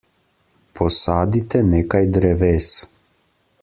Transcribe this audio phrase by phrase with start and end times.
[0.79, 2.75] Posadite nekaj dreves.